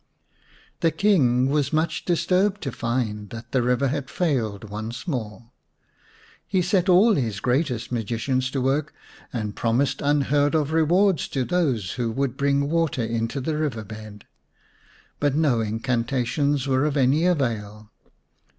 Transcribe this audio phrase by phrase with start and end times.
[0.79, 5.51] The King was much disturbed to find that the river had failed once more.
[6.47, 8.95] He set all his greatest magicians to work,
[9.31, 12.67] and promised unheard G The Serpent's Bride vm of rewards to those who would bring
[12.71, 14.25] water into the river bed;
[15.19, 17.91] but no incantations were of any avail.